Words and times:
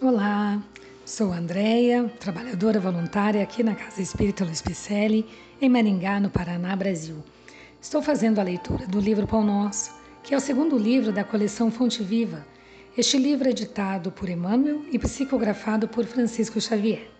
Olá, 0.00 0.62
sou 1.04 1.32
Andréia, 1.32 2.04
trabalhadora 2.20 2.78
voluntária 2.78 3.42
aqui 3.42 3.64
na 3.64 3.74
Casa 3.74 4.00
Espírita 4.00 4.44
Luiz 4.44 4.62
Picelli, 4.62 5.26
em 5.60 5.68
Maringá, 5.68 6.20
no 6.20 6.30
Paraná, 6.30 6.76
Brasil. 6.76 7.16
Estou 7.82 8.00
fazendo 8.00 8.38
a 8.38 8.44
leitura 8.44 8.86
do 8.86 9.00
livro 9.00 9.26
Pão 9.26 9.44
Nosso, 9.44 9.90
que 10.22 10.32
é 10.32 10.36
o 10.36 10.40
segundo 10.40 10.78
livro 10.78 11.10
da 11.10 11.24
coleção 11.24 11.68
Fonte 11.68 12.00
Viva. 12.00 12.46
Este 12.96 13.18
livro 13.18 13.48
é 13.48 13.50
editado 13.50 14.12
por 14.12 14.28
Emmanuel 14.28 14.84
e 14.92 15.00
psicografado 15.00 15.88
por 15.88 16.04
Francisco 16.04 16.60
Xavier. 16.60 17.10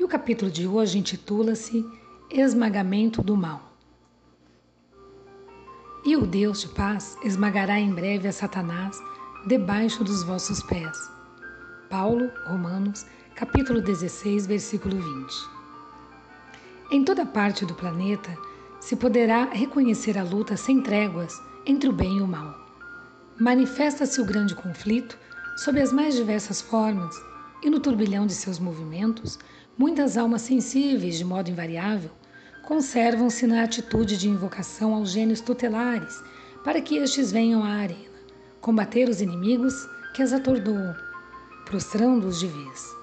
E 0.00 0.02
o 0.02 0.08
capítulo 0.08 0.50
de 0.50 0.66
hoje 0.66 0.98
intitula-se 0.98 1.84
Esmagamento 2.30 3.22
do 3.22 3.36
Mal. 3.36 3.70
E 6.06 6.16
o 6.16 6.26
Deus 6.26 6.62
de 6.62 6.68
paz 6.68 7.18
esmagará 7.22 7.78
em 7.78 7.92
breve 7.92 8.28
a 8.28 8.32
Satanás 8.32 8.96
debaixo 9.46 10.02
dos 10.02 10.22
vossos 10.24 10.62
pés. 10.62 11.21
Paulo, 11.92 12.30
Romanos, 12.46 13.04
capítulo 13.34 13.82
16, 13.82 14.46
versículo 14.46 14.96
20. 14.96 15.50
Em 16.90 17.04
toda 17.04 17.26
parte 17.26 17.66
do 17.66 17.74
planeta 17.74 18.34
se 18.80 18.96
poderá 18.96 19.44
reconhecer 19.44 20.16
a 20.16 20.24
luta 20.24 20.56
sem 20.56 20.80
tréguas 20.82 21.34
entre 21.66 21.90
o 21.90 21.92
bem 21.92 22.16
e 22.16 22.22
o 22.22 22.26
mal. 22.26 22.56
Manifesta-se 23.38 24.22
o 24.22 24.24
grande 24.24 24.54
conflito 24.54 25.18
sob 25.58 25.82
as 25.82 25.92
mais 25.92 26.14
diversas 26.14 26.62
formas, 26.62 27.14
e 27.62 27.68
no 27.68 27.78
turbilhão 27.78 28.26
de 28.26 28.32
seus 28.32 28.58
movimentos, 28.58 29.38
muitas 29.76 30.16
almas 30.16 30.40
sensíveis, 30.40 31.18
de 31.18 31.26
modo 31.26 31.50
invariável, 31.50 32.10
conservam-se 32.64 33.46
na 33.46 33.64
atitude 33.64 34.16
de 34.16 34.30
invocação 34.30 34.94
aos 34.94 35.10
gênios 35.10 35.42
tutelares, 35.42 36.24
para 36.64 36.80
que 36.80 36.96
estes 36.96 37.30
venham 37.30 37.62
à 37.62 37.68
arena, 37.68 38.18
combater 38.62 39.10
os 39.10 39.20
inimigos 39.20 39.74
que 40.14 40.22
as 40.22 40.32
atordoam 40.32 41.11
prostrando-os 41.72 42.38
de 42.38 42.48
vez. 42.48 42.94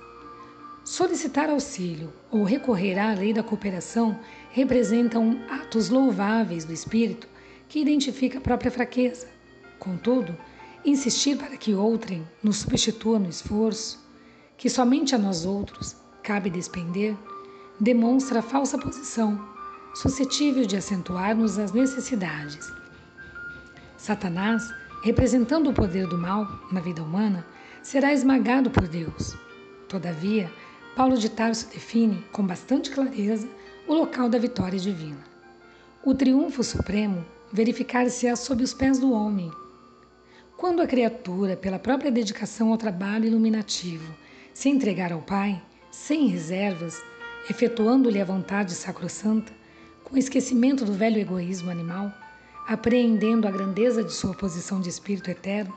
Solicitar 0.86 1.50
auxílio 1.50 2.14
ou 2.30 2.44
recorrer 2.44 3.00
à 3.00 3.16
lei 3.16 3.34
da 3.34 3.42
cooperação 3.42 4.20
representam 4.52 5.42
atos 5.50 5.90
louváveis 5.90 6.66
do 6.66 6.72
espírito 6.72 7.28
que 7.68 7.80
identifica 7.80 8.38
a 8.38 8.42
própria 8.42 8.70
fraqueza. 8.70 9.28
Contudo, 9.80 10.38
insistir 10.86 11.36
para 11.36 11.58
que 11.58 11.74
outrem 11.74 12.24
nos 12.44 12.58
substitua 12.58 13.18
no 13.18 13.28
esforço, 13.28 14.08
que 14.56 14.70
somente 14.70 15.16
a 15.16 15.18
nós 15.18 15.46
outros 15.46 15.96
cabe 16.22 16.52
despender, 16.52 17.18
demonstra 17.80 18.40
falsa 18.40 18.78
posição, 18.78 19.44
suscetível 19.96 20.68
de 20.68 20.78
acentuar-nos 20.78 21.58
as 21.58 21.72
necessidades. 21.72 22.72
Satanás, 23.98 24.72
representando 25.04 25.72
o 25.72 25.74
poder 25.74 26.06
do 26.06 26.20
mal 26.20 26.48
na 26.72 26.80
vida 26.80 27.02
humana, 27.02 27.44
será 27.82 28.14
esmagado 28.14 28.70
por 28.70 28.88
Deus. 28.88 29.36
Todavia, 29.88 30.52
Paulo 30.96 31.18
de 31.18 31.30
Tarso 31.30 31.70
define 31.72 32.24
com 32.32 32.46
bastante 32.46 32.92
clareza 32.92 33.48
o 33.88 33.94
local 33.94 34.30
da 34.30 34.38
vitória 34.38 34.78
divina. 34.78 35.24
O 36.04 36.14
triunfo 36.14 36.64
supremo 36.64 37.26
verificar-se-á 37.52 38.36
sob 38.36 38.64
os 38.64 38.74
pés 38.74 39.00
do 39.00 39.12
homem. 39.12 39.52
Quando 40.58 40.82
a 40.82 40.88
criatura, 40.88 41.56
pela 41.56 41.80
própria 41.80 42.12
dedicação 42.12 42.72
ao 42.72 42.78
trabalho 42.78 43.26
iluminativo, 43.26 44.14
se 44.54 44.70
entregar 44.70 45.12
ao 45.12 45.22
Pai, 45.22 45.62
sem 45.90 46.28
reservas, 46.28 47.02
efetuando-lhe 47.50 48.22
a 48.22 48.26
vontade 48.26 48.74
sacrossanta, 48.74 49.52
com 50.04 50.18
esquecimento 50.18 50.86
do 50.86 50.94
velho 50.94 51.18
egoísmo 51.18 51.72
animal, 51.72 52.12
apreendendo 52.68 53.48
a 53.48 53.52
grandeza 53.52 54.04
de 54.04 54.12
sua 54.12 54.34
posição 54.34 54.82
de 54.82 54.90
espírito 54.90 55.32
eterno, 55.32 55.74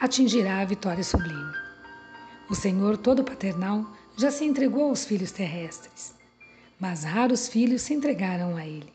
atingirá 0.00 0.60
a 0.60 0.64
vitória 0.64 1.02
sublime. 1.02 1.52
O 2.48 2.54
Senhor 2.54 2.96
Todo-Paternal 2.96 3.86
já 4.16 4.30
se 4.30 4.44
entregou 4.44 4.90
aos 4.90 5.04
filhos 5.04 5.32
terrestres, 5.32 6.14
mas 6.78 7.04
raros 7.04 7.48
filhos 7.48 7.82
se 7.82 7.94
entregaram 7.94 8.56
a 8.56 8.66
Ele. 8.66 8.92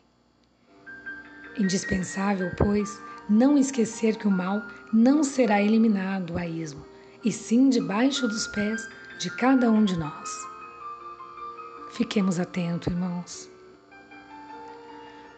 Indispensável, 1.58 2.50
pois, 2.56 2.88
não 3.28 3.58
esquecer 3.58 4.16
que 4.16 4.28
o 4.28 4.30
mal 4.30 4.62
não 4.92 5.22
será 5.22 5.60
eliminado 5.60 6.38
a 6.38 6.46
esmo, 6.46 6.84
e 7.24 7.30
sim 7.30 7.68
debaixo 7.68 8.26
dos 8.26 8.46
pés 8.48 8.88
de 9.18 9.30
cada 9.36 9.70
um 9.70 9.84
de 9.84 9.96
nós. 9.98 10.30
Fiquemos 11.92 12.38
atentos, 12.38 12.92
irmãos. 12.92 13.50